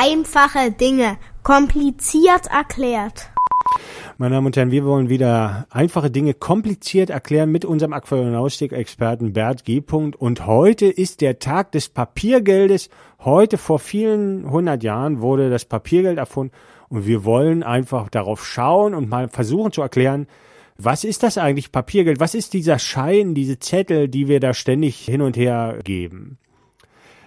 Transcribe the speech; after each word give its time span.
Einfache 0.00 0.70
Dinge 0.70 1.18
kompliziert 1.42 2.46
erklärt. 2.52 3.30
Meine 4.16 4.36
Damen 4.36 4.46
und 4.46 4.56
Herren, 4.56 4.70
wir 4.70 4.84
wollen 4.84 5.08
wieder 5.08 5.66
einfache 5.70 6.08
Dinge 6.08 6.34
kompliziert 6.34 7.10
erklären 7.10 7.50
mit 7.50 7.64
unserem 7.64 7.92
Aquarionaustik-Experten 7.92 9.32
Bert 9.32 9.64
G. 9.64 9.82
Und 9.90 10.46
heute 10.46 10.86
ist 10.86 11.20
der 11.20 11.40
Tag 11.40 11.72
des 11.72 11.88
Papiergeldes. 11.88 12.90
Heute 13.24 13.58
vor 13.58 13.80
vielen 13.80 14.48
hundert 14.48 14.84
Jahren 14.84 15.20
wurde 15.20 15.50
das 15.50 15.64
Papiergeld 15.64 16.18
erfunden 16.18 16.54
und 16.90 17.08
wir 17.08 17.24
wollen 17.24 17.64
einfach 17.64 18.08
darauf 18.08 18.46
schauen 18.46 18.94
und 18.94 19.08
mal 19.08 19.28
versuchen 19.28 19.72
zu 19.72 19.82
erklären, 19.82 20.28
was 20.76 21.02
ist 21.02 21.24
das 21.24 21.38
eigentlich 21.38 21.72
Papiergeld? 21.72 22.20
Was 22.20 22.36
ist 22.36 22.52
dieser 22.52 22.78
Schein, 22.78 23.34
diese 23.34 23.58
Zettel, 23.58 24.06
die 24.06 24.28
wir 24.28 24.38
da 24.38 24.54
ständig 24.54 24.96
hin 25.00 25.22
und 25.22 25.36
her 25.36 25.80
geben? 25.82 26.38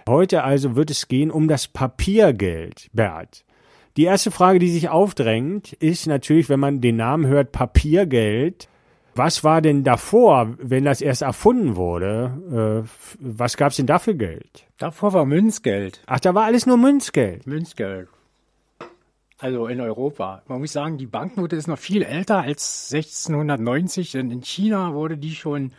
Heute 0.08 0.42
also 0.44 0.76
wird 0.76 0.90
es 0.90 1.08
gehen 1.08 1.30
um 1.30 1.48
das 1.48 1.68
Papiergeld, 1.68 2.88
Bert. 2.92 3.44
Die 3.96 4.04
erste 4.04 4.30
Frage, 4.30 4.58
die 4.58 4.70
sich 4.70 4.88
aufdrängt, 4.88 5.74
ist 5.74 6.06
natürlich, 6.06 6.48
wenn 6.48 6.60
man 6.60 6.80
den 6.80 6.96
Namen 6.96 7.26
hört, 7.26 7.52
Papiergeld. 7.52 8.68
Was 9.14 9.44
war 9.44 9.60
denn 9.60 9.84
davor, 9.84 10.54
wenn 10.58 10.84
das 10.84 11.02
erst 11.02 11.20
erfunden 11.20 11.76
wurde? 11.76 12.86
Äh, 12.86 12.88
was 13.20 13.58
gab's 13.58 13.76
denn 13.76 13.86
da 13.86 13.98
für 13.98 14.14
Geld? 14.14 14.64
Davor 14.78 15.12
war 15.12 15.26
Münzgeld. 15.26 16.00
Ach, 16.06 16.20
da 16.20 16.34
war 16.34 16.44
alles 16.44 16.64
nur 16.64 16.78
Münzgeld. 16.78 17.46
Münzgeld. 17.46 18.08
Also 19.38 19.66
in 19.66 19.80
Europa. 19.80 20.42
Man 20.46 20.60
muss 20.60 20.72
sagen, 20.72 20.96
die 20.96 21.06
Banknote 21.06 21.56
ist 21.56 21.66
noch 21.66 21.78
viel 21.78 22.02
älter 22.02 22.38
als 22.38 22.90
1690, 22.92 24.12
denn 24.12 24.30
in 24.30 24.42
China 24.42 24.94
wurde 24.94 25.18
die 25.18 25.34
schon 25.34 25.72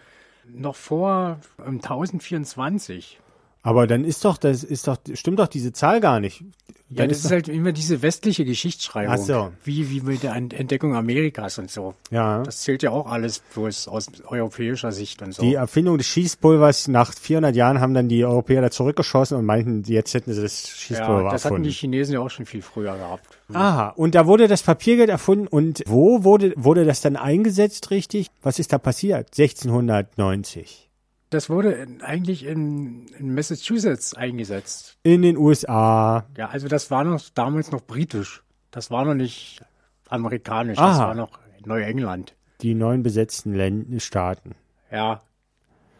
noch 0.46 0.76
vor 0.76 1.40
1024. 1.66 3.20
Aber 3.64 3.88
dann 3.88 4.04
ist 4.04 4.26
doch, 4.26 4.38
das 4.38 4.64
ist 4.64 4.88
doch, 4.88 4.98
stimmt 5.14 5.40
doch 5.40 5.48
diese 5.48 5.72
Zahl 5.72 6.02
gar 6.02 6.20
nicht. 6.20 6.44
Ja, 6.90 7.08
das 7.08 7.26
ist, 7.26 7.32
halt 7.32 7.48
immer 7.48 7.72
diese 7.72 8.02
westliche 8.02 8.46
Geschichtsschreibung. 8.46 9.16
Ach 9.16 9.18
so. 9.18 9.52
Wie, 9.64 9.90
wie 9.90 10.02
mit 10.02 10.22
der 10.22 10.36
Entdeckung 10.36 10.96
Amerikas 10.96 11.58
und 11.58 11.72
so. 11.72 11.96
Ja. 12.12 12.44
Das 12.44 12.62
zählt 12.62 12.84
ja 12.84 12.92
auch 12.92 13.08
alles 13.08 13.40
bloß 13.40 13.88
aus 13.88 14.08
europäischer 14.28 14.92
Sicht 14.92 15.22
und 15.22 15.34
so. 15.34 15.42
Die 15.42 15.56
Erfindung 15.56 15.98
des 15.98 16.08
Schießpulvers 16.08 16.90
nach 16.90 17.14
400 17.14 17.56
Jahren 17.56 17.80
haben 17.80 17.94
dann 17.94 18.10
die 18.10 18.24
Europäer 18.26 18.62
da 18.62 18.70
zurückgeschossen 18.70 19.38
und 19.38 19.46
meinten, 19.46 19.84
jetzt 19.86 20.14
hätten 20.14 20.34
sie 20.34 20.42
das 20.42 20.70
Schießpulver 20.70 21.24
ja, 21.24 21.32
das 21.32 21.46
erfunden. 21.46 21.64
hatten 21.64 21.70
die 21.70 21.76
Chinesen 21.76 22.14
ja 22.14 22.20
auch 22.20 22.30
schon 22.30 22.46
viel 22.46 22.62
früher 22.62 22.96
gehabt. 22.96 23.26
Aha, 23.54 23.90
und 23.90 24.14
da 24.14 24.28
wurde 24.28 24.48
das 24.48 24.62
Papiergeld 24.62 25.10
erfunden 25.10 25.48
und 25.48 25.84
wo 25.88 26.24
wurde, 26.24 26.54
wurde 26.58 26.86
das 26.86 27.02
dann 27.02 27.16
eingesetzt 27.16 27.90
richtig? 27.92 28.30
Was 28.44 28.60
ist 28.60 28.74
da 28.74 28.78
passiert? 28.78 29.28
1690. 29.40 30.90
Das 31.34 31.50
wurde 31.50 31.88
eigentlich 32.02 32.46
in, 32.46 33.08
in 33.18 33.34
Massachusetts 33.34 34.14
eingesetzt. 34.14 34.98
In 35.02 35.24
den 35.24 35.36
USA. 35.36 36.28
Ja, 36.38 36.50
also 36.50 36.68
das 36.68 36.92
war 36.92 37.04
noch 37.04 37.22
damals 37.34 37.72
noch 37.72 37.82
britisch. 37.82 38.44
Das 38.70 38.92
war 38.92 39.04
noch 39.04 39.16
nicht 39.16 39.64
amerikanisch. 40.10 40.78
Das 40.78 40.98
Aha. 40.98 41.08
war 41.08 41.16
noch 41.16 41.40
Neuengland. 41.66 42.36
Die 42.62 42.76
neuen 42.76 43.02
besetzten 43.02 43.56
Länder, 43.56 44.00
Staaten. 44.00 44.52
Ja. 44.92 45.22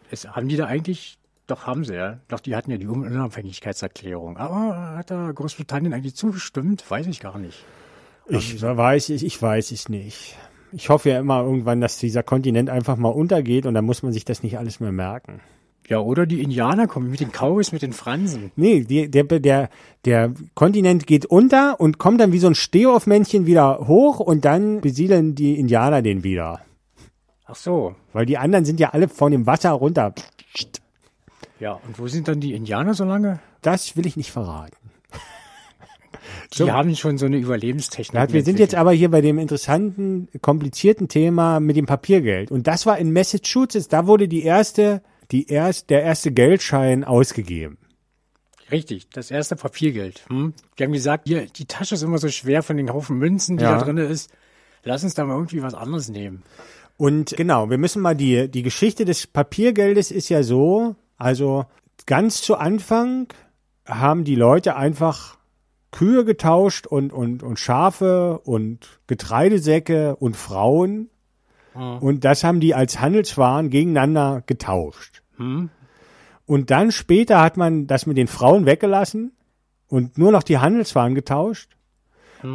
Es, 0.08 0.28
haben 0.28 0.46
die 0.46 0.56
da 0.56 0.66
eigentlich, 0.66 1.18
doch 1.48 1.66
haben 1.66 1.84
sie 1.84 1.96
ja. 1.96 2.20
Doch 2.28 2.38
die 2.38 2.54
hatten 2.54 2.70
ja 2.70 2.76
die 2.76 2.86
Unabhängigkeitserklärung. 2.86 4.36
Aber 4.36 4.96
hat 4.96 5.10
da 5.10 5.32
Großbritannien 5.32 5.92
eigentlich 5.92 6.14
zugestimmt? 6.14 6.88
Weiß 6.88 7.08
ich 7.08 7.18
gar 7.18 7.38
nicht. 7.38 7.64
Ich 8.28 8.62
weiß, 8.62 9.08
ich, 9.08 9.24
ich 9.24 9.42
weiß 9.42 9.72
es 9.72 9.88
nicht. 9.88 10.36
Ich 10.76 10.88
hoffe 10.88 11.10
ja 11.10 11.20
immer 11.20 11.42
irgendwann, 11.42 11.80
dass 11.80 11.98
dieser 11.98 12.22
Kontinent 12.22 12.68
einfach 12.68 12.96
mal 12.96 13.10
untergeht 13.10 13.64
und 13.66 13.74
dann 13.74 13.84
muss 13.84 14.02
man 14.02 14.12
sich 14.12 14.24
das 14.24 14.42
nicht 14.42 14.58
alles 14.58 14.80
mehr 14.80 14.92
merken. 14.92 15.40
Ja, 15.88 15.98
oder 16.00 16.24
die 16.26 16.42
Indianer 16.42 16.86
kommen 16.86 17.10
mit 17.10 17.20
den 17.20 17.30
Cowboys, 17.30 17.70
mit 17.70 17.82
den 17.82 17.92
Fransen. 17.92 18.50
Nee, 18.56 18.80
die, 18.80 19.10
der, 19.10 19.24
der, 19.24 19.68
der 20.04 20.32
Kontinent 20.54 21.06
geht 21.06 21.26
unter 21.26 21.78
und 21.78 21.98
kommt 21.98 22.20
dann 22.20 22.32
wie 22.32 22.38
so 22.38 22.46
ein 22.46 22.54
Stehaufmännchen 22.54 23.44
wieder 23.46 23.86
hoch 23.86 24.18
und 24.18 24.44
dann 24.44 24.80
besiedeln 24.80 25.34
die 25.34 25.58
Indianer 25.58 26.00
den 26.00 26.24
wieder. 26.24 26.60
Ach 27.44 27.54
so. 27.54 27.94
Weil 28.12 28.24
die 28.24 28.38
anderen 28.38 28.64
sind 28.64 28.80
ja 28.80 28.90
alle 28.90 29.08
von 29.08 29.30
dem 29.30 29.46
Wasser 29.46 29.72
runter. 29.72 30.14
Ja, 31.60 31.78
und 31.86 31.98
wo 31.98 32.08
sind 32.08 32.28
dann 32.28 32.40
die 32.40 32.54
Indianer 32.54 32.94
so 32.94 33.04
lange? 33.04 33.40
Das 33.60 33.96
will 33.96 34.06
ich 34.06 34.16
nicht 34.16 34.32
verraten. 34.32 34.76
Die 36.52 36.58
So. 36.58 36.70
haben 36.72 36.94
schon 36.96 37.18
so 37.18 37.26
eine 37.26 37.36
Überlebenstechnik. 37.36 38.14
Ja, 38.14 38.32
wir 38.32 38.42
sind 38.44 38.58
jetzt 38.58 38.74
aber 38.74 38.92
hier 38.92 39.10
bei 39.10 39.20
dem 39.20 39.38
interessanten, 39.38 40.28
komplizierten 40.42 41.08
Thema 41.08 41.60
mit 41.60 41.76
dem 41.76 41.86
Papiergeld. 41.86 42.50
Und 42.50 42.66
das 42.66 42.86
war 42.86 42.98
in 42.98 43.12
Massachusetts, 43.12 43.88
da 43.88 44.06
wurde 44.06 44.28
die 44.28 44.42
erste, 44.42 45.02
die 45.30 45.46
erst, 45.48 45.90
der 45.90 46.02
erste 46.02 46.32
Geldschein 46.32 47.04
ausgegeben. 47.04 47.78
Richtig, 48.70 49.08
das 49.10 49.30
erste 49.30 49.56
Papiergeld. 49.56 50.24
Hm? 50.28 50.54
Die 50.78 50.82
haben 50.84 50.92
gesagt, 50.92 51.28
hier, 51.28 51.46
die 51.46 51.66
Tasche 51.66 51.94
ist 51.96 52.02
immer 52.02 52.18
so 52.18 52.28
schwer 52.28 52.62
von 52.62 52.76
den 52.76 52.90
Haufen 52.92 53.18
Münzen, 53.18 53.56
die 53.58 53.64
Ja. 53.64 53.78
da 53.78 53.84
drin 53.84 53.98
ist. 53.98 54.30
Lass 54.84 55.04
uns 55.04 55.14
da 55.14 55.24
mal 55.24 55.34
irgendwie 55.34 55.62
was 55.62 55.74
anderes 55.74 56.08
nehmen. 56.08 56.42
Und 56.96 57.34
genau, 57.36 57.68
wir 57.70 57.78
müssen 57.78 58.00
mal 58.02 58.14
die, 58.14 58.48
die 58.50 58.62
Geschichte 58.62 59.04
des 59.04 59.26
Papiergeldes 59.26 60.10
ist 60.10 60.28
ja 60.28 60.42
so, 60.42 60.94
also 61.18 61.66
ganz 62.06 62.40
zu 62.42 62.56
Anfang 62.56 63.26
haben 63.86 64.24
die 64.24 64.34
Leute 64.36 64.76
einfach 64.76 65.36
Kühe 65.94 66.24
getauscht 66.24 66.88
und, 66.88 67.12
und, 67.12 67.44
und 67.44 67.60
Schafe 67.60 68.40
und 68.40 68.98
Getreidesäcke 69.06 70.16
und 70.16 70.36
Frauen. 70.36 71.08
Und 72.00 72.24
das 72.24 72.42
haben 72.42 72.58
die 72.58 72.74
als 72.74 73.00
Handelswaren 73.00 73.70
gegeneinander 73.70 74.42
getauscht. 74.44 75.22
Und 76.46 76.70
dann 76.72 76.90
später 76.90 77.40
hat 77.40 77.56
man 77.56 77.86
das 77.86 78.06
mit 78.06 78.16
den 78.16 78.26
Frauen 78.26 78.66
weggelassen 78.66 79.32
und 79.88 80.18
nur 80.18 80.32
noch 80.32 80.42
die 80.42 80.58
Handelswaren 80.58 81.14
getauscht. 81.14 81.76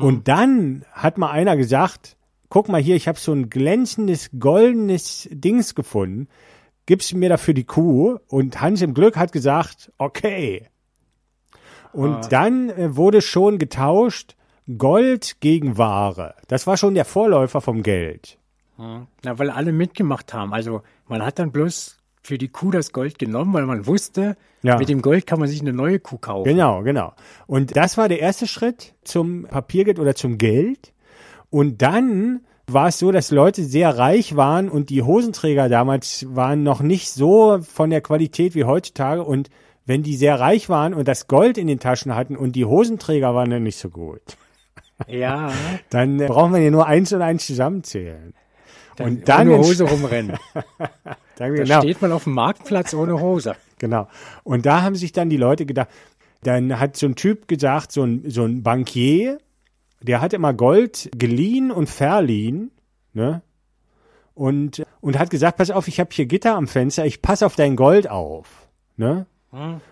Und 0.02 0.28
dann 0.28 0.84
hat 0.92 1.18
mal 1.18 1.32
einer 1.32 1.56
gesagt, 1.56 2.18
guck 2.50 2.68
mal 2.68 2.82
hier, 2.82 2.98
ich 2.98 3.08
habe 3.08 3.20
so 3.20 3.32
ein 3.32 3.50
glänzendes, 3.50 4.32
goldenes 4.38 5.30
Dings 5.32 5.76
gefunden. 5.76 6.28
Gibst 6.86 7.14
du 7.14 7.18
mir 7.18 7.30
dafür 7.30 7.54
die 7.54 7.64
Kuh? 7.64 8.18
Und 8.28 8.60
Hans 8.60 8.82
im 8.82 8.94
Glück 8.94 9.16
hat 9.16 9.32
gesagt, 9.32 9.94
okay. 9.98 10.68
Und 11.94 12.32
dann 12.32 12.70
äh, 12.70 12.96
wurde 12.96 13.22
schon 13.22 13.58
getauscht 13.58 14.36
Gold 14.78 15.38
gegen 15.40 15.78
Ware. 15.78 16.36
Das 16.48 16.68
war 16.68 16.78
schon 16.78 16.94
der 16.94 17.06
Vorläufer 17.06 17.62
vom 17.62 17.82
Geld. 17.84 18.38
Na, 18.78 19.38
weil 19.38 19.50
alle 19.50 19.74
mitgemacht 19.74 20.34
haben. 20.34 20.54
Also 20.54 20.84
man 21.08 21.26
hat 21.26 21.38
dann 21.40 21.52
bloß 21.52 21.98
für 22.22 22.38
die 22.38 22.48
Kuh 22.48 22.72
das 22.72 22.94
Gold 22.94 23.20
genommen, 23.20 23.54
weil 23.54 23.66
man 23.66 23.88
wusste, 23.88 24.38
Ja. 24.62 24.78
mit 24.78 24.88
dem 24.88 25.02
Gold 25.02 25.28
kann 25.28 25.40
man 25.40 25.50
sich 25.50 25.60
eine 25.62 25.74
neue 25.74 26.00
Kuh 26.00 26.18
kaufen. 26.18 26.48
Genau, 26.48 26.82
genau. 26.84 27.14
Und 27.48 27.76
das 27.76 27.98
war 27.98 28.08
der 28.08 28.20
erste 28.20 28.48
Schritt 28.48 28.94
zum 29.04 29.44
Papiergeld 29.44 30.00
oder 30.00 30.16
zum 30.16 30.38
Geld. 30.38 30.94
Und 31.50 31.82
dann 31.82 32.42
war 32.68 32.88
es 32.90 33.00
so, 33.00 33.12
dass 33.12 33.32
Leute 33.32 33.64
sehr 33.64 33.98
reich 33.98 34.36
waren 34.36 34.70
und 34.70 34.90
die 34.92 35.02
Hosenträger 35.02 35.68
damals 35.68 36.26
waren 36.30 36.64
noch 36.64 36.82
nicht 36.82 37.10
so 37.10 37.60
von 37.62 37.90
der 37.90 38.02
Qualität 38.02 38.54
wie 38.56 38.64
heutzutage. 38.66 39.24
Und 39.24 39.50
wenn 39.90 40.04
die 40.04 40.16
sehr 40.16 40.40
reich 40.40 40.70
waren 40.70 40.94
und 40.94 41.08
das 41.08 41.28
Gold 41.28 41.58
in 41.58 41.66
den 41.66 41.80
Taschen 41.80 42.14
hatten 42.14 42.38
und 42.38 42.52
die 42.56 42.64
Hosenträger 42.64 43.34
waren 43.34 43.50
dann 43.50 43.64
nicht 43.64 43.80
so 43.80 43.90
gut, 43.90 44.22
Ja, 45.08 45.52
dann 45.90 46.20
äh, 46.20 46.28
brauchen 46.28 46.54
wir 46.54 46.62
ja 46.62 46.70
nur 46.70 46.86
eins 46.86 47.12
und 47.12 47.24
eins 47.24 47.48
zusammenzählen. 47.48 48.36
dann 48.96 49.08
Und 49.08 49.28
dann 49.28 49.50
ohne 49.50 49.58
Hose 49.58 49.84
rumrennen. 49.86 50.38
Da, 51.04 51.48
Da 51.48 51.50
genau. 51.50 51.80
steht 51.80 52.02
man 52.02 52.12
auf 52.12 52.26
dem 52.26 52.34
Marktplatz 52.34 52.94
ohne 52.94 53.20
Hose. 53.20 53.56
Genau. 53.80 54.10
Und 54.44 54.66
da 54.66 54.82
haben 54.82 54.96
sich 54.96 55.14
dann 55.14 55.30
die 55.30 55.38
Leute 55.38 55.66
gedacht, 55.66 55.88
dann 56.44 56.80
hat 56.80 56.98
so 56.98 57.08
ein 57.08 57.16
Typ 57.16 57.48
gesagt, 57.48 57.94
so 57.94 58.04
ein, 58.04 58.30
so 58.30 58.44
ein 58.44 58.62
Bankier, 58.62 59.40
der 60.02 60.20
hat 60.20 60.34
immer 60.34 60.54
Gold 60.54 61.10
geliehen 61.18 61.72
und 61.72 61.90
verliehen, 61.90 62.72
ne? 63.14 63.42
Und, 64.36 64.84
und 65.02 65.18
hat 65.18 65.30
gesagt, 65.30 65.58
pass 65.58 65.72
auf, 65.72 65.88
ich 65.88 66.00
habe 66.00 66.10
hier 66.14 66.26
Gitter 66.26 66.56
am 66.56 66.68
Fenster, 66.68 67.06
ich 67.06 67.22
pass 67.22 67.42
auf 67.42 67.56
dein 67.56 67.76
Gold 67.78 68.10
auf, 68.10 68.68
ne? 68.98 69.26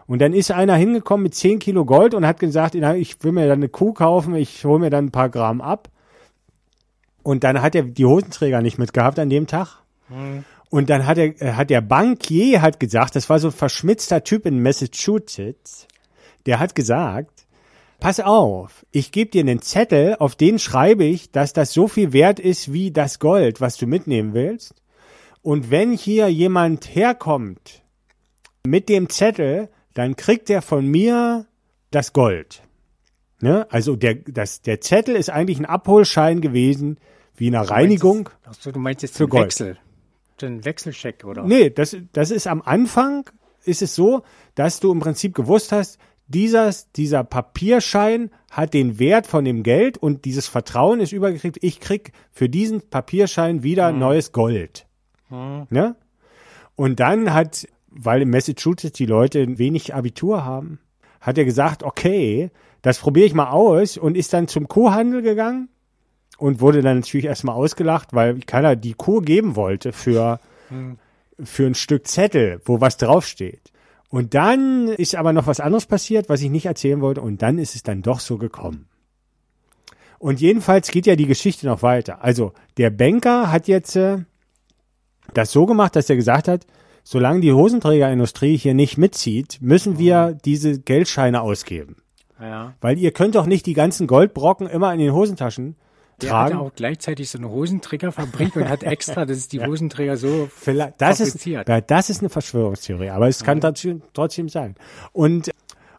Und 0.06 0.22
dann 0.22 0.34
ist 0.34 0.51
einer 0.51 0.75
hingekommen 0.75 1.23
mit 1.23 1.35
10 1.35 1.59
Kilo 1.59 1.86
Gold 1.86 2.13
und 2.13 2.25
hat 2.27 2.39
gesagt, 2.39 2.75
ich 2.75 3.24
will 3.24 3.31
mir 3.31 3.48
dann 3.48 3.59
eine 3.59 3.69
Kuh 3.69 3.94
kaufen, 3.94 4.36
ich 4.36 4.63
hole 4.63 4.80
mir 4.80 4.89
dann 4.89 5.06
ein 5.06 5.12
paar 5.12 5.30
Gramm 5.30 5.62
ab. 5.62 5.89
Und 7.24 7.44
dann 7.44 7.62
hat 7.62 7.75
er 7.75 7.83
die 7.83 8.06
Hosenträger 8.06 8.62
nicht 8.62 8.77
mitgehabt 8.77 9.19
an 9.19 9.30
dem 9.30 9.48
Tag. 9.48 9.81
Und 10.69 10.89
dann 10.89 11.06
hat 11.06 11.18
er, 11.18 11.42
äh, 11.42 11.54
hat 11.54 11.69
der 11.69 11.81
Bankier 11.81 12.62
hat 12.62 12.80
gesagt, 12.80 13.15
das 13.15 13.30
war 13.30 13.39
so 13.39 13.50
ein 13.50 13.54
verschmitzter 13.54 14.24
Typ 14.24 14.45
in 14.45 14.62
Massachusetts, 14.62 15.88
der 16.45 16.59
hat 16.59 16.75
gesagt, 16.75 17.45
pass 18.00 18.19
auf, 18.19 18.86
ich 18.92 19.12
gebe 19.12 19.31
dir 19.31 19.42
einen 19.42 19.62
Zettel, 19.62 20.15
auf 20.19 20.36
den 20.36 20.59
schreibe 20.59 21.04
ich, 21.04 21.31
dass 21.31 21.54
das 21.54 21.74
so 21.74 21.88
viel 21.88 22.13
wert 22.13 22.39
ist 22.39 22.71
wie 22.71 22.92
das 22.92 23.19
Gold, 23.19 23.59
was 23.59 23.77
du 23.77 23.88
mitnehmen 23.88 24.33
willst. 24.33 24.75
Und 25.42 25.71
wenn 25.71 25.94
hier 25.94 26.30
jemand 26.30 26.95
herkommt 26.95 27.81
mit 28.69 28.90
dem 28.90 29.10
Zettel, 29.10 29.69
dann 29.94 30.16
kriegt 30.16 30.50
er 30.50 30.62
von 30.62 30.86
mir 30.86 31.46
das 31.92 32.14
Gold. 32.14 32.64
Ne? 33.40 33.68
Also 33.69 33.96
der, 33.96 34.16
das, 34.16 34.62
der 34.62 34.81
Zettel 34.81 35.16
ist 35.16 35.30
eigentlich 35.30 35.60
ein 35.60 35.66
Abholschein 35.66 36.42
gewesen, 36.42 37.00
wie 37.36 37.48
eine 37.48 37.69
Reinigung. 37.69 38.30
Achso, 38.46 38.72
du 38.72 38.80
meinst 38.80 39.04
jetzt 39.04 39.19
den 39.19 39.30
Gold. 39.30 39.46
Wechsel. 39.46 39.78
Den 40.42 40.66
Wechselcheck, 40.66 41.24
oder? 41.24 41.44
Nee, 41.44 41.69
das, 41.69 41.96
das 42.14 42.31
ist 42.31 42.48
am 42.48 42.62
Anfang, 42.62 43.30
ist 43.64 43.81
es 43.81 43.96
so, 43.96 44.24
dass 44.56 44.80
du 44.80 44.92
im 44.92 45.00
Prinzip 45.00 45.34
gewusst 45.36 45.72
hast, 45.72 46.00
dieser, 46.28 46.74
dieser 46.96 47.24
Papierschein 47.24 48.31
hat 48.52 48.74
den 48.74 49.00
Wert 49.00 49.28
von 49.28 49.46
dem 49.46 49.64
Geld 49.64 49.98
und 49.98 50.25
dieses 50.25 50.48
Vertrauen 50.48 51.00
ist 51.00 51.14
übergekriegt. 51.14 51.58
Ich 51.62 51.80
krieg 51.80 52.12
für 52.31 52.50
diesen 52.50 52.81
Papierschein 52.90 53.64
wieder 53.64 53.92
neues 53.92 54.34
Gold. 54.34 54.88
Ne? 55.30 55.96
Und 56.75 57.00
dann 57.00 57.34
hat, 57.34 57.68
weil 57.99 58.21
in 58.21 58.29
Massachusetts 58.29 58.97
die 58.97 59.05
Leute 59.05 59.57
wenig 59.57 59.94
Abitur 59.94 60.45
haben, 60.45 60.79
hat 61.19 61.38
er 61.38 61.45
gesagt, 61.45 61.83
okay, 61.83 62.51
das 62.81 62.99
probiere 62.99 63.25
ich 63.25 63.33
mal 63.33 63.49
aus 63.49 63.97
und 63.97 64.15
ist 64.15 64.33
dann 64.33 64.47
zum 64.47 64.67
Kuhhandel 64.67 65.21
gegangen 65.21 65.69
und 66.38 66.61
wurde 66.61 66.81
dann 66.81 66.99
natürlich 66.99 67.25
erstmal 67.25 67.55
ausgelacht, 67.55 68.13
weil 68.13 68.39
keiner 68.41 68.75
die 68.75 68.94
Kuh 68.94 69.21
geben 69.21 69.55
wollte 69.55 69.91
für, 69.91 70.39
für 71.44 71.65
ein 71.65 71.75
Stück 71.75 72.07
Zettel, 72.07 72.61
wo 72.65 72.79
was 72.79 72.97
draufsteht. 72.97 73.71
Und 74.09 74.33
dann 74.33 74.88
ist 74.88 75.15
aber 75.15 75.33
noch 75.33 75.47
was 75.47 75.59
anderes 75.59 75.85
passiert, 75.85 76.29
was 76.29 76.41
ich 76.41 76.49
nicht 76.49 76.67
erzählen 76.67 77.01
wollte, 77.01 77.21
und 77.21 77.41
dann 77.41 77.57
ist 77.57 77.75
es 77.75 77.83
dann 77.83 78.03
doch 78.03 78.19
so 78.19 78.38
gekommen. 78.38 78.88
Und 80.19 80.39
jedenfalls 80.39 80.89
geht 80.89 81.05
ja 81.05 81.15
die 81.15 81.27
Geschichte 81.27 81.67
noch 81.67 81.81
weiter. 81.81 82.23
Also 82.23 82.53
der 82.77 82.89
Banker 82.89 83.51
hat 83.51 83.67
jetzt 83.67 83.95
äh, 83.95 84.19
das 85.33 85.51
so 85.51 85.65
gemacht, 85.65 85.95
dass 85.95 86.09
er 86.09 86.15
gesagt 86.15 86.47
hat, 86.47 86.65
solange 87.09 87.39
die 87.39 87.54
Hosenträgerindustrie 87.54 88.57
hier 88.57 88.74
nicht 88.74 88.98
mitzieht, 88.98 89.59
müssen 89.62 89.98
wir 89.98 90.38
diese 90.44 90.77
Geldscheine 90.81 91.39
ausgeben. 91.42 91.95
Ja. 92.38 92.74
Weil 92.81 92.98
ihr 93.00 93.12
könnt 93.12 93.36
doch 93.36 93.45
nicht 93.45 93.65
die 93.65 93.74
ganzen 93.74 94.07
Goldbrocken 94.07 94.68
immer 94.68 94.92
in 94.94 95.00
den 95.00 95.13
Hosentaschen 95.13 95.77
Der 96.21 96.31
tragen. 96.31 96.56
hatte 96.56 96.65
auch 96.65 96.75
gleichzeitig 96.75 97.30
so 97.30 97.38
eine 97.38 97.50
Hosenträgerfabrik 97.50 98.57
und 98.57 98.68
hat 98.68 98.83
extra, 98.83 99.25
dass 99.25 99.48
die 99.48 99.62
Hosenträger 99.65 100.18
so 100.18 100.50
Vielleicht, 100.54 100.95
das 101.00 101.21
ist, 101.21 101.45
ja, 101.45 101.63
das 101.63 102.09
ist 102.09 102.19
eine 102.19 102.27
Verschwörungstheorie, 102.27 103.09
aber 103.09 103.30
es 103.30 103.42
kann 103.42 103.62
trotzdem, 103.62 104.01
trotzdem 104.13 104.50
sein. 104.50 104.75
Und, 105.13 105.50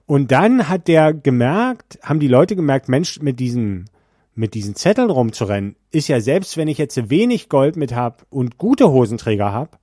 und 0.05 0.31
dann 0.31 0.69
hat 0.69 0.89
der 0.89 1.15
gemerkt, 1.15 1.99
haben 2.03 2.21
die 2.21 2.29
Leute 2.29 2.55
gemerkt, 2.55 2.91
Mensch, 2.91 3.19
mit 3.23 3.41
diesen, 3.41 3.89
mit 4.35 4.53
diesen 4.53 4.75
Zetteln 4.75 5.09
rumzurennen, 5.09 5.75
ist 5.91 6.09
ja 6.09 6.21
selbst, 6.21 6.59
wenn 6.59 6.69
ich 6.69 6.77
jetzt 6.77 7.09
wenig 7.09 7.49
Gold 7.49 7.77
mit 7.77 7.95
hab 7.95 8.27
und 8.29 8.59
gute 8.59 8.91
Hosenträger 8.91 9.55
hab, 9.55 9.79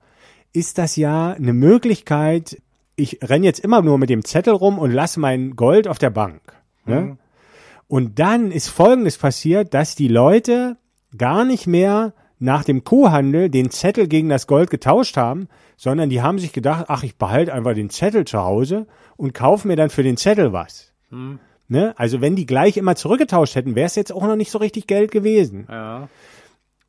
ist 0.56 0.78
das 0.78 0.96
ja 0.96 1.32
eine 1.32 1.52
Möglichkeit, 1.52 2.60
ich 2.96 3.18
renn 3.22 3.44
jetzt 3.44 3.60
immer 3.60 3.82
nur 3.82 3.98
mit 3.98 4.08
dem 4.08 4.24
Zettel 4.24 4.54
rum 4.54 4.78
und 4.78 4.90
lasse 4.90 5.20
mein 5.20 5.54
Gold 5.54 5.86
auf 5.86 5.98
der 5.98 6.10
Bank. 6.10 6.40
Ne? 6.86 7.18
Und 7.88 8.18
dann 8.18 8.50
ist 8.50 8.68
Folgendes 8.68 9.18
passiert, 9.18 9.74
dass 9.74 9.94
die 9.94 10.08
Leute 10.08 10.78
gar 11.16 11.44
nicht 11.44 11.66
mehr 11.66 12.14
nach 12.38 12.64
dem 12.64 12.84
Kuhhandel 12.84 13.50
den 13.50 13.70
Zettel 13.70 14.08
gegen 14.08 14.28
das 14.28 14.46
Gold 14.46 14.70
getauscht 14.70 15.16
haben, 15.16 15.48
sondern 15.76 16.08
die 16.08 16.22
haben 16.22 16.38
sich 16.38 16.52
gedacht, 16.52 16.86
ach, 16.88 17.02
ich 17.02 17.16
behalte 17.16 17.52
einfach 17.52 17.74
den 17.74 17.90
Zettel 17.90 18.24
zu 18.24 18.38
Hause 18.42 18.86
und 19.16 19.34
kaufe 19.34 19.68
mir 19.68 19.76
dann 19.76 19.90
für 19.90 20.02
den 20.02 20.16
Zettel 20.16 20.52
was. 20.52 20.92
Ne? 21.68 21.94
Also 21.98 22.22
wenn 22.22 22.34
die 22.34 22.46
gleich 22.46 22.76
immer 22.76 22.96
zurückgetauscht 22.96 23.56
hätten, 23.56 23.74
wäre 23.74 23.86
es 23.86 23.94
jetzt 23.94 24.12
auch 24.12 24.26
noch 24.26 24.36
nicht 24.36 24.50
so 24.50 24.58
richtig 24.58 24.86
Geld 24.86 25.10
gewesen. 25.10 25.66
Ja. 25.68 26.08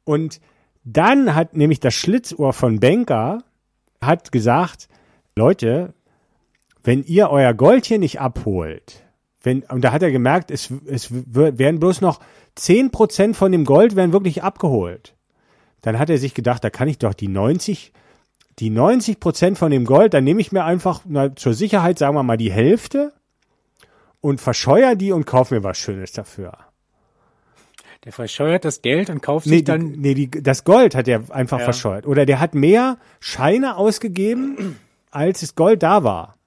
Und 0.05 0.39
dann 0.83 1.35
hat 1.35 1.53
nämlich 1.53 1.81
das 1.81 1.93
Schlitzohr 1.95 2.53
von 2.53 2.79
Banker 2.79 3.43
hat 4.01 4.31
gesagt, 4.31 4.87
Leute, 5.35 5.93
wenn 6.83 7.03
ihr 7.03 7.29
euer 7.29 7.53
Gold 7.53 7.85
hier 7.85 7.99
nicht 7.99 8.19
abholt, 8.19 9.03
wenn, 9.43 9.63
und 9.63 9.81
da 9.83 9.91
hat 9.91 10.03
er 10.03 10.11
gemerkt, 10.11 10.51
es, 10.51 10.71
es 10.85 11.09
werden 11.11 11.79
bloß 11.79 12.01
noch 12.01 12.19
10% 12.57 13.33
von 13.33 13.51
dem 13.51 13.65
Gold 13.65 13.95
werden 13.95 14.13
wirklich 14.13 14.43
abgeholt. 14.43 15.15
Dann 15.81 15.99
hat 15.99 16.09
er 16.09 16.17
sich 16.17 16.33
gedacht, 16.33 16.63
da 16.63 16.69
kann 16.69 16.87
ich 16.87 16.97
doch 16.97 17.13
die 17.13 17.27
90, 17.27 17.93
die 18.59 18.71
90% 18.71 19.55
von 19.55 19.71
dem 19.71 19.85
Gold, 19.85 20.13
dann 20.13 20.23
nehme 20.23 20.41
ich 20.41 20.51
mir 20.51 20.63
einfach 20.63 21.01
na, 21.05 21.35
zur 21.35 21.53
Sicherheit, 21.53 21.99
sagen 21.99 22.15
wir 22.15 22.23
mal, 22.23 22.37
die 22.37 22.51
Hälfte 22.51 23.13
und 24.19 24.41
verscheuer 24.41 24.95
die 24.95 25.11
und 25.11 25.25
kauf 25.25 25.51
mir 25.51 25.63
was 25.63 25.77
Schönes 25.77 26.11
dafür. 26.11 26.57
Der 28.07 28.13
verscheuert 28.13 28.63
das 28.63 28.81
Geld 28.81 29.09
und 29.09 29.21
kauft 29.21 29.47
Nee, 29.47 29.55
sich 29.55 29.59
die, 29.65 29.65
dann. 29.65 29.91
nee 29.97 30.13
die, 30.13 30.31
das 30.31 30.63
Gold 30.63 30.95
hat 30.95 31.09
er 31.09 31.23
einfach 31.29 31.59
Ja. 31.59 31.65
verscheuert. 31.65 32.07
Oder 32.07 32.25
der 32.25 32.39
hat 32.39 32.55
mehr 32.55 32.99
Scheine 33.19 33.75
ausgegeben, 33.75 34.77
als 35.11 35.41
das 35.41 35.55
Gold 35.55 35.83
da 35.83 36.05
war. 36.05 36.37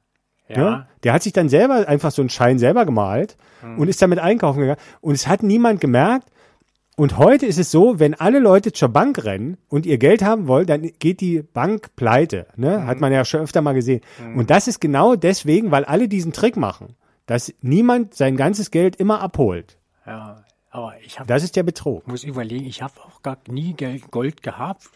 ja, 0.48 0.56
Ne? 0.58 0.86
Der 1.02 1.12
hat 1.12 1.22
sich 1.22 1.34
dann 1.34 1.50
selber 1.50 1.86
einfach 1.86 2.12
so 2.12 2.22
einen 2.22 2.30
Schein 2.30 2.58
selber 2.58 2.86
gemalt 2.86 3.36
und 3.76 3.88
ist 3.88 4.00
damit 4.00 4.18
einkaufen 4.20 4.60
gegangen. 4.60 4.80
Und 5.02 5.12
es 5.12 5.26
hat 5.28 5.42
niemand 5.42 5.82
gemerkt. 5.82 6.28
Und 6.96 7.18
heute 7.18 7.44
ist 7.44 7.58
es 7.58 7.70
so, 7.70 7.98
wenn 8.00 8.14
alle 8.14 8.38
Leute 8.38 8.72
zur 8.72 8.88
Bank 8.88 9.22
rennen 9.24 9.58
und 9.68 9.84
ihr 9.84 9.98
Geld 9.98 10.22
haben 10.22 10.46
wollen, 10.48 10.66
dann 10.66 10.80
geht 10.98 11.20
die 11.20 11.42
Bank 11.42 11.94
pleite. 11.94 12.46
Ne? 12.56 12.86
Hat 12.86 13.00
man 13.00 13.12
ja 13.12 13.26
schon 13.26 13.40
öfter 13.42 13.60
mal 13.60 13.74
gesehen. 13.74 14.00
Und 14.34 14.48
das 14.48 14.66
ist 14.66 14.80
genau 14.80 15.14
deswegen, 15.14 15.70
weil 15.70 15.84
alle 15.84 16.08
diesen 16.08 16.32
Trick 16.32 16.56
machen, 16.56 16.96
dass 17.26 17.52
niemand 17.60 18.14
sein 18.14 18.38
ganzes 18.38 18.70
Geld 18.70 18.96
immer 18.96 19.20
abholt. 19.20 19.76
ja. 20.06 20.42
Aber 20.70 20.94
ich 21.05 21.19
hab, 21.19 21.26
Das 21.26 21.43
ist 21.43 21.56
der 21.56 21.64
Betrug. 21.64 22.06
muss 22.06 22.25
überlegen, 22.25 22.64
ich 22.64 22.81
habe 22.82 22.94
auch 23.00 23.22
gar 23.22 23.38
nie 23.49 23.75
Geld, 23.75 24.11
Gold 24.11 24.43
gehabt. 24.43 24.88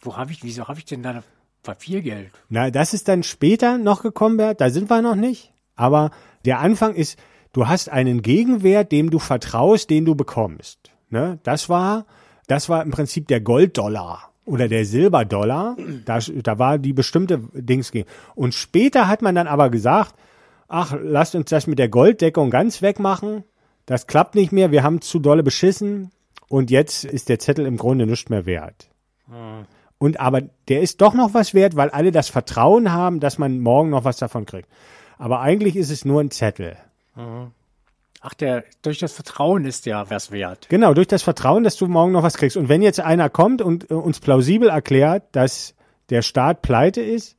Wo 0.00 0.16
habe 0.16 0.30
ich, 0.30 0.42
wieso 0.44 0.68
habe 0.68 0.78
ich 0.78 0.84
denn 0.84 1.02
da 1.02 1.22
Papiergeld? 1.62 2.30
Na, 2.48 2.70
das 2.70 2.94
ist 2.94 3.08
dann 3.08 3.22
später 3.24 3.76
noch 3.76 4.02
gekommen, 4.02 4.36
Bert, 4.36 4.60
da 4.60 4.70
sind 4.70 4.88
wir 4.88 5.02
noch 5.02 5.16
nicht. 5.16 5.52
Aber 5.74 6.10
der 6.44 6.60
Anfang 6.60 6.94
ist, 6.94 7.18
du 7.52 7.66
hast 7.66 7.88
einen 7.90 8.22
Gegenwert, 8.22 8.92
dem 8.92 9.10
du 9.10 9.18
vertraust, 9.18 9.90
den 9.90 10.04
du 10.04 10.14
bekommst. 10.14 10.78
Ne? 11.10 11.40
Das 11.42 11.68
war, 11.68 12.06
das 12.46 12.68
war 12.68 12.82
im 12.82 12.92
Prinzip 12.92 13.26
der 13.26 13.40
Golddollar 13.40 14.30
oder 14.44 14.68
der 14.68 14.84
Silberdollar. 14.84 15.76
Da, 16.04 16.20
da 16.20 16.58
war 16.58 16.78
die 16.78 16.92
bestimmte 16.92 17.40
Dings 17.52 17.90
gegen. 17.90 18.08
Und 18.36 18.54
später 18.54 19.08
hat 19.08 19.22
man 19.22 19.34
dann 19.34 19.48
aber 19.48 19.70
gesagt, 19.70 20.14
ach, 20.68 20.96
lasst 21.02 21.34
uns 21.34 21.50
das 21.50 21.66
mit 21.66 21.80
der 21.80 21.88
Golddeckung 21.88 22.50
ganz 22.50 22.80
wegmachen. 22.80 23.42
Das 23.86 24.06
klappt 24.06 24.34
nicht 24.34 24.52
mehr, 24.52 24.72
wir 24.72 24.82
haben 24.82 25.00
zu 25.00 25.18
dolle 25.18 25.42
beschissen. 25.42 26.10
Und 26.48 26.70
jetzt 26.70 27.04
ist 27.04 27.28
der 27.28 27.38
Zettel 27.38 27.66
im 27.66 27.76
Grunde 27.76 28.06
nicht 28.06 28.30
mehr 28.30 28.46
wert. 28.46 28.88
Und 29.98 30.20
aber 30.20 30.42
der 30.68 30.80
ist 30.80 31.00
doch 31.00 31.14
noch 31.14 31.34
was 31.34 31.54
wert, 31.54 31.76
weil 31.76 31.90
alle 31.90 32.12
das 32.12 32.28
Vertrauen 32.28 32.92
haben, 32.92 33.20
dass 33.20 33.38
man 33.38 33.60
morgen 33.60 33.90
noch 33.90 34.04
was 34.04 34.18
davon 34.18 34.46
kriegt. 34.46 34.68
Aber 35.18 35.40
eigentlich 35.40 35.76
ist 35.76 35.90
es 35.90 36.04
nur 36.04 36.20
ein 36.20 36.30
Zettel. 36.30 36.76
Ach, 38.20 38.34
der, 38.34 38.64
durch 38.82 38.98
das 38.98 39.12
Vertrauen 39.12 39.64
ist 39.64 39.86
der 39.86 40.10
was 40.10 40.30
wert. 40.30 40.68
Genau, 40.68 40.94
durch 40.94 41.06
das 41.06 41.22
Vertrauen, 41.22 41.64
dass 41.64 41.76
du 41.76 41.86
morgen 41.86 42.12
noch 42.12 42.22
was 42.22 42.36
kriegst. 42.36 42.56
Und 42.56 42.68
wenn 42.68 42.82
jetzt 42.82 43.00
einer 43.00 43.30
kommt 43.30 43.62
und 43.62 43.90
äh, 43.90 43.94
uns 43.94 44.20
plausibel 44.20 44.68
erklärt, 44.68 45.24
dass 45.32 45.74
der 46.10 46.22
Staat 46.22 46.62
pleite 46.62 47.00
ist, 47.00 47.36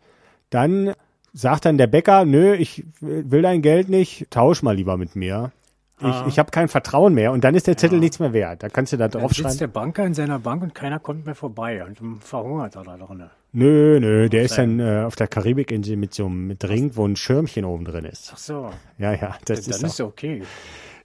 dann 0.50 0.94
sagt 1.34 1.66
dann 1.66 1.78
der 1.78 1.88
Bäcker, 1.88 2.26
nö, 2.26 2.56
ich 2.56 2.86
will 3.02 3.42
dein 3.42 3.62
Geld 3.62 3.90
nicht, 3.90 4.32
tausch 4.32 4.64
mal 4.64 4.76
lieber 4.76 4.98
mit 4.98 5.16
mir. 5.16 5.52
Ich, 6.00 6.28
ich 6.28 6.40
habe 6.40 6.52
kein 6.52 6.68
Vertrauen 6.68 7.16
mehr 7.16 7.32
und 7.32 7.44
dann 7.44 7.56
ist 7.56 7.66
der 7.66 7.76
Zettel 7.76 8.00
nichts 8.00 8.20
mehr 8.20 8.32
wert. 8.32 8.62
Da 8.62 8.70
kannst 8.70 8.94
du 8.94 8.98
da 8.98 9.08
Dann 9.08 9.22
drauf 9.22 9.34
sitzt 9.34 9.62
der 9.62 9.68
Banker 9.68 10.06
in 10.06 10.14
seiner 10.14 10.38
Bank 10.38 10.62
und 10.62 10.76
keiner 10.76 11.00
kommt 11.00 11.26
mehr 11.26 11.34
vorbei 11.34 11.84
und 11.84 12.00
dann 12.00 12.20
verhungert 12.22 12.76
er 12.76 12.84
da 12.84 12.98
drin. 12.98 13.24
Nö, 13.54 14.00
nö, 14.00 14.30
der 14.30 14.44
ist 14.44 14.58
dann 14.60 14.80
äh, 14.80 15.04
auf 15.08 15.16
der 15.16 15.28
Karibikinsel 15.28 15.96
mit 15.96 16.14
so 16.14 16.28
einem 16.28 16.56
Drink, 16.60 16.96
wo 16.98 17.08
ein 17.08 17.16
Schirmchen 17.16 17.66
oben 17.66 17.86
drin 17.86 18.06
ist. 18.06 18.32
Ach 18.34 18.38
so, 18.38 18.70
Ja, 19.00 19.14
ja, 19.14 19.38
das 19.46 19.62
dann 19.62 19.72
ist 19.72 19.84
ist 19.84 20.02
auch. 20.02 20.10
okay. 20.10 20.44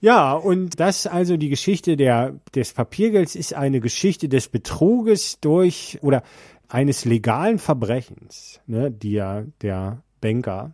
Ja, 0.03 0.35
und 0.35 0.79
das 0.81 1.07
also 1.07 1.37
die 1.39 1.49
Geschichte 1.49 1.97
der, 1.97 2.35
des 2.55 2.75
Papiergelds 2.75 3.35
ist 3.35 3.55
eine 3.55 3.81
Geschichte 3.81 4.29
des 4.29 4.49
Betruges 4.49 5.39
durch 5.41 5.99
oder 6.03 6.23
eines 6.69 7.05
legalen 7.07 7.59
Verbrechens, 7.59 8.61
ne, 8.67 8.91
die 8.91 9.13
ja 9.13 9.45
der 9.63 10.03
Banker 10.21 10.73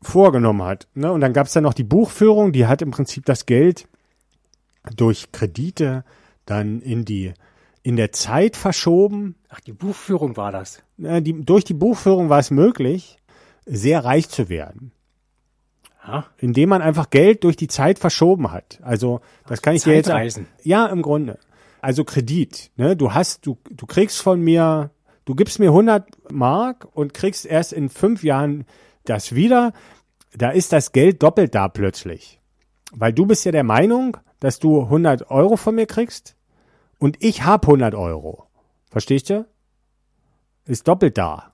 vorgenommen 0.00 0.62
hat. 0.62 0.88
Ne? 0.94 1.10
Und 1.12 1.20
dann 1.20 1.32
gab 1.32 1.46
es 1.46 1.52
dann 1.52 1.64
noch 1.64 1.74
die 1.74 1.84
Buchführung, 1.84 2.52
die 2.52 2.66
hat 2.66 2.82
im 2.82 2.90
Prinzip 2.90 3.24
das 3.26 3.46
Geld 3.46 3.88
durch 4.96 5.32
Kredite 5.32 6.04
dann 6.46 6.80
in 6.80 7.04
die 7.04 7.34
in 7.82 7.96
der 7.96 8.12
Zeit 8.12 8.56
verschoben. 8.56 9.36
Ach, 9.48 9.60
die 9.60 9.72
Buchführung 9.72 10.36
war 10.36 10.52
das. 10.52 10.82
Äh, 11.02 11.22
Die, 11.22 11.44
durch 11.44 11.64
die 11.64 11.74
Buchführung 11.74 12.28
war 12.28 12.38
es 12.38 12.50
möglich, 12.50 13.18
sehr 13.64 14.04
reich 14.04 14.28
zu 14.28 14.48
werden 14.48 14.92
Ja? 16.06 16.26
indem 16.38 16.70
man 16.70 16.82
einfach 16.82 17.10
Geld 17.10 17.44
durch 17.44 17.56
die 17.56 17.68
Zeit 17.68 17.98
verschoben 17.98 18.50
hat. 18.52 18.78
Also 18.82 19.20
das 19.46 19.62
kann 19.62 19.74
ich 19.74 19.84
dir 19.84 19.94
jetzt 19.94 20.10
ja 20.62 20.86
im 20.86 21.02
Grunde. 21.02 21.38
Also 21.80 22.04
Kredit. 22.04 22.70
Ne? 22.76 22.96
Du 22.96 23.14
hast 23.14 23.46
du 23.46 23.56
du 23.70 23.86
kriegst 23.86 24.20
von 24.20 24.40
mir, 24.40 24.90
du 25.24 25.34
gibst 25.34 25.58
mir 25.58 25.68
100 25.68 26.32
Mark 26.32 26.88
und 26.92 27.14
kriegst 27.14 27.46
erst 27.46 27.72
in 27.72 27.88
fünf 27.88 28.24
Jahren 28.24 28.64
das 29.08 29.34
wieder. 29.34 29.72
Da 30.36 30.50
ist 30.50 30.72
das 30.72 30.92
Geld 30.92 31.22
doppelt 31.22 31.54
da 31.54 31.68
plötzlich, 31.68 32.38
weil 32.92 33.12
du 33.12 33.26
bist 33.26 33.44
ja 33.44 33.52
der 33.52 33.64
Meinung, 33.64 34.16
dass 34.40 34.58
du 34.58 34.82
100 34.82 35.30
Euro 35.30 35.56
von 35.56 35.74
mir 35.74 35.86
kriegst 35.86 36.36
und 36.98 37.16
ich 37.22 37.44
hab 37.44 37.66
100 37.66 37.94
Euro. 37.94 38.44
Verstehst 38.90 39.30
du? 39.30 39.46
Ist 40.66 40.86
doppelt 40.86 41.16
da. 41.18 41.52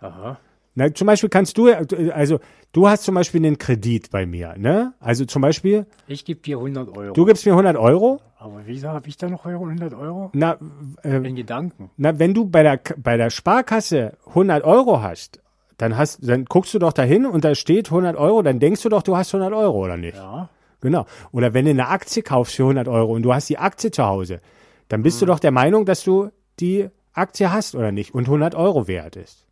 Aha. 0.00 0.38
Na, 0.74 0.92
zum 0.92 1.06
Beispiel 1.06 1.30
kannst 1.30 1.56
du, 1.56 1.68
also 2.12 2.38
du 2.72 2.86
hast 2.88 3.04
zum 3.04 3.14
Beispiel 3.14 3.40
einen 3.44 3.56
Kredit 3.56 4.10
bei 4.10 4.26
mir, 4.26 4.54
ne? 4.58 4.92
Also 5.00 5.24
zum 5.24 5.40
Beispiel, 5.40 5.86
Ich 6.06 6.24
gebe 6.26 6.40
dir 6.40 6.58
100 6.58 6.94
Euro. 6.96 7.14
du 7.14 7.24
gibst 7.24 7.46
mir 7.46 7.52
100 7.52 7.76
Euro, 7.76 8.20
Aber 8.38 8.60
wieso 8.66 8.88
habe 8.88 9.08
ich 9.08 9.16
da 9.16 9.28
noch 9.30 9.46
100 9.46 9.94
Euro? 9.94 10.30
na, 10.34 10.58
äh, 11.02 11.16
In 11.16 11.34
Gedanken. 11.36 11.90
na 11.96 12.18
wenn 12.18 12.34
du 12.34 12.44
bei 12.44 12.62
der, 12.62 12.78
bei 12.98 13.16
der 13.16 13.30
Sparkasse 13.30 14.18
100 14.26 14.64
Euro 14.64 15.00
hast, 15.00 15.40
dann 15.78 15.96
hast, 15.96 16.26
dann 16.26 16.44
guckst 16.46 16.72
du 16.74 16.78
doch 16.78 16.92
dahin 16.92 17.26
und 17.26 17.44
da 17.44 17.54
steht 17.54 17.88
100 17.88 18.16
Euro, 18.16 18.42
dann 18.42 18.58
denkst 18.58 18.82
du 18.82 18.88
doch, 18.88 19.02
du 19.02 19.16
hast 19.16 19.34
100 19.34 19.52
Euro 19.52 19.84
oder 19.84 19.96
nicht? 19.96 20.16
Ja. 20.16 20.48
Genau. 20.80 21.06
Oder 21.32 21.54
wenn 21.54 21.64
du 21.64 21.70
eine 21.70 21.88
Aktie 21.88 22.22
kaufst 22.22 22.54
für 22.54 22.62
100 22.62 22.88
Euro 22.88 23.12
und 23.12 23.22
du 23.22 23.34
hast 23.34 23.48
die 23.48 23.58
Aktie 23.58 23.90
zu 23.90 24.04
Hause, 24.04 24.40
dann 24.88 25.02
bist 25.02 25.20
du 25.20 25.26
doch 25.26 25.38
der 25.38 25.50
Meinung, 25.50 25.84
dass 25.84 26.04
du 26.04 26.30
die 26.60 26.88
Aktie 27.12 27.50
hast 27.50 27.74
oder 27.74 27.92
nicht 27.92 28.14
und 28.14 28.26
100 28.26 28.54
Euro 28.54 28.86
wert 28.86 29.16
ist. 29.16 29.46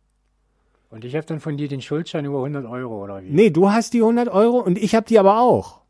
Und 0.89 1.03
ich 1.03 1.15
habe 1.15 1.25
dann 1.25 1.39
von 1.39 1.57
dir 1.57 1.67
den 1.67 1.81
Schuldschein 1.81 2.25
über 2.25 2.37
100 2.37 2.65
Euro 2.65 3.03
oder 3.03 3.21
wie? 3.21 3.29
Nee, 3.29 3.49
du 3.49 3.69
hast 3.69 3.93
die 3.93 4.01
100 4.01 4.29
Euro 4.29 4.59
und 4.59 4.77
ich 4.77 4.95
habe 4.95 5.05
die 5.05 5.19
aber 5.19 5.41
auch. 5.41 5.81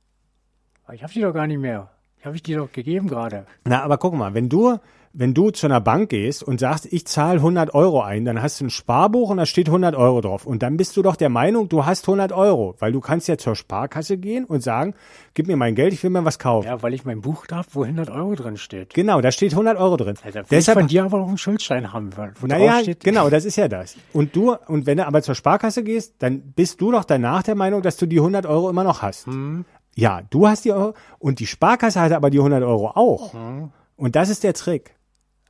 Ich 0.94 1.04
habe 1.04 1.14
die 1.14 1.22
doch 1.22 1.34
gar 1.34 1.48
nicht 1.48 1.60
mehr. 1.60 1.92
Habe 2.26 2.36
ich 2.36 2.44
dir 2.44 2.58
doch 2.58 2.72
gegeben 2.72 3.08
gerade. 3.08 3.46
Na, 3.66 3.84
aber 3.84 3.98
guck 3.98 4.14
mal, 4.16 4.34
wenn 4.34 4.50
du, 4.50 4.78
wenn 5.14 5.34
du 5.34 5.52
zu 5.52 5.68
einer 5.68 5.80
Bank 5.80 6.10
gehst 6.10 6.44
und 6.44 6.60
sagst, 6.60 6.88
ich 6.92 7.06
zahle 7.06 7.38
100 7.38 7.74
Euro 7.74 8.02
ein, 8.02 8.26
dann 8.26 8.42
hast 8.42 8.60
du 8.60 8.66
ein 8.66 8.70
Sparbuch 8.70 9.30
und 9.30 9.38
da 9.38 9.46
steht 9.46 9.68
100 9.68 9.96
Euro 9.96 10.22
drauf. 10.22 10.46
Und 10.46 10.64
dann 10.64 10.76
bist 10.76 10.98
du 10.98 11.02
doch 11.04 11.16
der 11.16 11.30
Meinung, 11.30 11.70
du 11.70 11.86
hast 11.86 12.08
100 12.08 12.32
Euro, 12.34 12.76
weil 12.80 12.92
du 12.92 13.00
kannst 13.00 13.28
ja 13.28 13.38
zur 13.38 13.56
Sparkasse 13.56 14.18
gehen 14.18 14.44
und 14.46 14.62
sagen, 14.62 14.94
gib 15.36 15.48
mir 15.48 15.56
mein 15.56 15.76
Geld, 15.76 15.94
ich 15.94 16.02
will 16.04 16.10
mir 16.10 16.26
was 16.26 16.40
kaufen. 16.40 16.68
Ja, 16.68 16.82
weil 16.82 16.94
ich 16.94 17.06
mein 17.06 17.22
Buch 17.22 17.46
darf, 17.46 17.68
wo 17.74 17.84
100 17.84 18.10
Euro 18.10 18.34
drin 18.36 18.58
steht. 18.58 18.94
Genau, 18.94 19.22
da 19.22 19.32
steht 19.32 19.52
100 19.54 19.78
Euro 19.78 19.96
drin. 19.98 20.16
Also, 20.24 20.40
Deshalb 20.50 20.78
ich 20.78 20.82
von 20.82 20.88
dir 20.88 21.04
aber 21.06 21.22
auch 21.22 21.28
einen 21.28 21.38
Schuldschein 21.38 21.94
haben, 21.94 22.10
wo 22.18 22.24
wo 22.42 22.48
Naja, 22.48 22.80
steht. 22.82 23.04
genau, 23.04 23.30
das 23.30 23.46
ist 23.46 23.56
ja 23.56 23.68
das. 23.68 23.96
Und 24.12 24.36
du, 24.36 24.56
und 24.68 24.86
wenn 24.86 24.98
du 24.98 25.06
aber 25.08 25.22
zur 25.22 25.36
Sparkasse 25.36 25.84
gehst, 25.84 26.16
dann 26.20 26.42
bist 26.56 26.82
du 26.82 26.92
doch 26.92 27.06
danach 27.06 27.44
der 27.44 27.56
Meinung, 27.56 27.82
dass 27.84 27.98
du 27.98 28.06
die 28.08 28.18
100 28.18 28.46
Euro 28.48 28.70
immer 28.70 28.84
noch 28.84 29.02
hast. 29.02 29.28
Hm. 29.28 29.64
Ja, 29.96 30.22
du 30.30 30.48
hast 30.48 30.66
die 30.66 30.74
Euro 30.74 30.94
und 31.20 31.40
die 31.40 31.48
Sparkasse 31.48 32.00
hatte 32.02 32.18
aber 32.18 32.30
die 32.30 32.40
100 32.40 32.64
Euro 32.64 32.90
auch. 32.90 33.34
Hm. 33.34 33.72
Und 33.96 34.16
das 34.16 34.30
ist 34.30 34.44
der 34.44 34.54
Trick. 34.54 34.94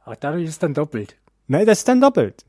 Ach, 0.06 0.16
dadurch 0.20 0.44
ist 0.44 0.52
es 0.52 0.60
dann 0.60 0.76
doppelt. 0.76 1.16
Nein, 1.48 1.66
das 1.66 1.80
ist 1.80 1.88
dann 1.88 2.00
doppelt. 2.00 2.46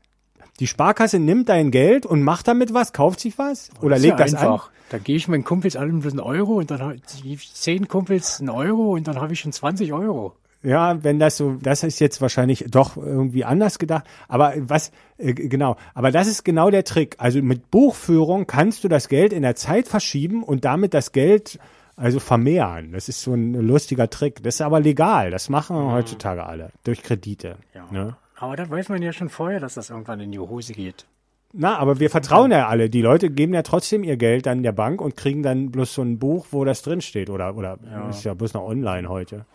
Die 0.59 0.67
Sparkasse 0.67 1.19
nimmt 1.19 1.49
dein 1.49 1.71
Geld 1.71 2.05
und 2.05 2.21
macht 2.21 2.47
damit 2.47 2.73
was, 2.73 2.93
kauft 2.93 3.19
sich 3.19 3.37
was 3.37 3.69
oder 3.81 3.95
ist 3.95 4.03
legt 4.03 4.19
ja 4.19 4.25
das 4.25 4.35
einfach. 4.35 4.69
Dann 4.89 5.03
gehe 5.03 5.15
ich 5.15 5.27
meinen 5.27 5.43
Kumpels 5.43 5.75
allen 5.75 5.99
bloß 5.99 6.13
einen 6.13 6.21
Euro 6.21 6.53
und 6.53 6.71
dann 6.71 6.81
habe 6.81 6.95
ich 6.95 7.53
zehn 7.53 7.87
Kumpels 7.87 8.39
einen 8.39 8.49
Euro 8.49 8.93
und 8.93 9.07
dann 9.07 9.19
habe 9.19 9.33
ich 9.33 9.39
schon 9.39 9.51
20 9.51 9.91
Euro. 9.91 10.27
an. 10.27 10.69
Ja, 10.69 11.03
wenn 11.03 11.19
das 11.19 11.37
so, 11.37 11.57
das 11.61 11.83
ist 11.83 11.99
jetzt 11.99 12.19
wahrscheinlich 12.21 12.65
doch 12.69 12.97
irgendwie 12.97 13.45
anders 13.45 13.77
gedacht. 13.79 14.05
Aber 14.27 14.53
was, 14.57 14.91
äh, 15.17 15.33
genau, 15.33 15.77
aber 15.93 16.11
das 16.11 16.27
ist 16.27 16.43
genau 16.43 16.71
der 16.71 16.83
Trick. 16.83 17.15
Also 17.19 17.41
mit 17.41 17.69
Buchführung 17.69 18.47
kannst 18.47 18.83
du 18.83 18.87
das 18.87 19.07
Geld 19.07 19.33
in 19.33 19.43
der 19.43 19.55
Zeit 19.55 19.87
verschieben 19.87 20.43
und 20.43 20.65
damit 20.65 20.93
das 20.93 21.11
Geld 21.11 21.59
also 21.97 22.19
vermehren. 22.19 22.93
Das 22.93 23.09
ist 23.09 23.21
so 23.21 23.33
ein 23.33 23.53
lustiger 23.53 24.09
Trick. 24.09 24.41
Das 24.43 24.55
ist 24.55 24.61
aber 24.61 24.79
legal. 24.79 25.31
Das 25.31 25.49
machen 25.49 25.75
heutzutage 25.91 26.45
alle 26.45 26.69
durch 26.83 27.03
Kredite. 27.03 27.57
Ja. 27.73 27.87
Ne? 27.91 28.15
Aber 28.37 28.55
da 28.55 28.69
weiß 28.69 28.89
man 28.89 29.01
ja 29.01 29.11
schon 29.11 29.29
vorher, 29.29 29.59
dass 29.59 29.73
das 29.73 29.89
irgendwann 29.89 30.19
in 30.19 30.31
die 30.31 30.39
Hose 30.39 30.73
geht. 30.73 31.05
Na, 31.53 31.77
aber 31.77 31.99
wir 31.99 32.09
vertrauen 32.09 32.51
ja 32.51 32.67
alle. 32.67 32.89
Die 32.89 33.01
Leute 33.01 33.31
geben 33.31 33.53
ja 33.53 33.63
trotzdem 33.63 34.03
ihr 34.03 34.17
Geld 34.17 34.45
dann 34.45 34.63
der 34.63 34.73
Bank 34.73 35.01
und 35.01 35.17
kriegen 35.17 35.41
dann 35.41 35.71
bloß 35.71 35.93
so 35.93 36.01
ein 36.03 36.19
Buch, 36.19 36.47
wo 36.51 36.65
das 36.65 36.83
drin 36.83 37.01
steht. 37.01 37.29
Oder, 37.29 37.55
oder 37.55 37.79
ist 38.09 38.23
ja 38.25 38.33
bloß 38.35 38.53
noch 38.53 38.63
online 38.63 39.09
heute. 39.09 39.45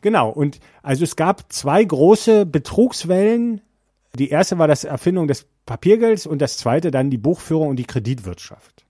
Genau. 0.00 0.30
Und 0.30 0.58
also 0.82 1.04
es 1.04 1.14
gab 1.14 1.52
zwei 1.52 1.84
große 1.84 2.46
Betrugswellen. 2.46 3.60
Die 4.14 4.30
erste 4.30 4.58
war 4.58 4.66
das 4.66 4.82
Erfindung 4.82 5.28
des 5.28 5.46
Papiergelds 5.66 6.26
und 6.26 6.40
das 6.40 6.56
zweite 6.56 6.90
dann 6.90 7.10
die 7.10 7.18
Buchführung 7.18 7.68
und 7.68 7.76
die 7.76 7.84
Kreditwirtschaft. 7.84 8.85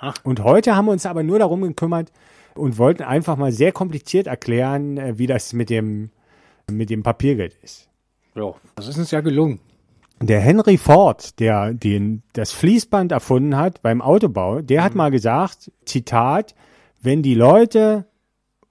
Aha. 0.00 0.14
Und 0.22 0.42
heute 0.42 0.76
haben 0.76 0.86
wir 0.86 0.92
uns 0.92 1.06
aber 1.06 1.22
nur 1.22 1.38
darum 1.38 1.62
gekümmert 1.62 2.12
und 2.54 2.78
wollten 2.78 3.02
einfach 3.02 3.36
mal 3.36 3.52
sehr 3.52 3.72
kompliziert 3.72 4.26
erklären, 4.26 4.98
äh, 4.98 5.18
wie 5.18 5.26
das 5.26 5.52
mit 5.52 5.70
dem, 5.70 6.10
mit 6.70 6.90
dem 6.90 7.02
Papiergeld 7.02 7.56
ist. 7.62 7.88
Ja, 8.34 8.54
das 8.74 8.88
ist 8.88 8.98
uns 8.98 9.10
ja 9.10 9.20
gelungen. 9.20 9.60
Der 10.20 10.40
Henry 10.40 10.78
Ford, 10.78 11.38
der 11.40 11.74
den, 11.74 12.22
das 12.32 12.52
Fließband 12.52 13.12
erfunden 13.12 13.56
hat 13.56 13.82
beim 13.82 14.00
Autobau, 14.00 14.62
der 14.62 14.82
hat 14.82 14.94
mal 14.94 15.10
gesagt, 15.10 15.70
Zitat, 15.84 16.54
wenn 17.02 17.22
die 17.22 17.34
Leute 17.34 18.06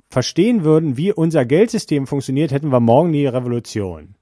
verstehen 0.10 0.64
würden, 0.64 0.98
wie 0.98 1.12
unser 1.12 1.46
Geldsystem 1.46 2.08
funktioniert, 2.08 2.52
hätten 2.52 2.72
wir 2.72 2.80
morgen 2.80 3.12
die 3.12 3.28
Revolution. 3.28 4.16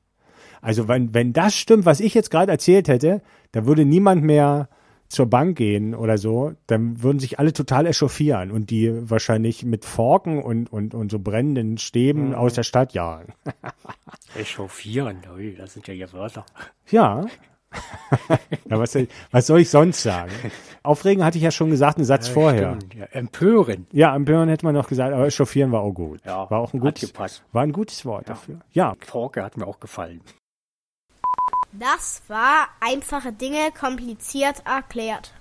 Also 0.62 0.88
wenn, 0.88 1.14
wenn 1.14 1.34
das 1.34 1.56
stimmt, 1.56 1.86
was 1.86 2.00
ich 2.00 2.14
jetzt 2.14 2.32
gerade 2.32 2.52
erzählt 2.52 2.88
hätte, 2.88 3.22
da 3.52 3.66
würde 3.66 3.86
niemand 3.86 4.24
mehr 4.24 4.70
zur 5.14 5.28
Bank 5.28 5.58
gehen 5.58 5.96
oder 5.96 6.18
so, 6.18 6.54
dann 6.68 7.02
würden 7.04 7.20
sich 7.20 7.40
alle 7.40 7.54
total 7.54 7.86
echauffieren 7.86 8.52
und 8.52 8.70
die 8.70 8.92
wahrscheinlich 9.10 9.64
mit 9.64 9.86
Forken 9.86 10.42
und, 10.42 10.72
und, 10.72 10.94
und 10.94 11.12
so 11.12 11.20
brennenden 11.20 11.78
Stäben 11.78 12.34
aus 12.36 12.54
der 12.54 12.64
Stadt 12.64 12.94
jagen. 12.94 13.34
Echauffieren, 14.38 15.18
das 15.58 15.74
sind 15.74 15.88
ja 15.88 15.94
hier 15.94 16.12
Wörter. 16.14 16.46
Ja. 16.90 17.26
ja 18.70 18.80
was, 18.80 18.92
soll- 18.92 19.08
was 19.32 19.48
soll 19.48 19.60
ich 19.62 19.70
sonst 19.70 20.04
sagen? 20.04 20.32
Aufregen 20.84 21.24
hatte 21.24 21.38
ich 21.38 21.44
ja 21.44 21.52
schon 21.52 21.70
gesagt, 21.70 21.98
einen 21.98 22.06
Satz 22.06 22.28
vorher. 22.28 22.76
Stimmt, 22.76 22.94
ja. 22.96 23.06
Empören. 23.06 23.88
Ja, 23.92 24.16
empören 24.16 24.50
hätte 24.50 24.66
man 24.66 24.76
noch 24.76 24.88
gesagt, 24.88 25.14
aber 25.14 25.30
chauffieren 25.32 25.72
war 25.72 25.82
auch 25.82 25.94
gut. 25.94 26.22
Ja, 26.26 26.50
war 26.50 26.60
auch 26.60 26.74
ein 26.74 26.80
gutes, 26.80 27.14
war 27.52 27.64
ein 27.64 27.72
gutes 27.72 28.06
Wort 28.06 28.30
dafür. 28.30 28.60
Ja, 28.72 28.94
Forke 29.00 29.44
hat 29.44 29.58
mir 29.58 29.66
auch 29.68 29.80
gefallen. 29.80 30.22
Das 31.80 32.22
war 32.28 32.68
einfache 32.82 33.34
Dinge 33.34 33.72
kompliziert 33.72 34.64
erklärt. 34.64 35.34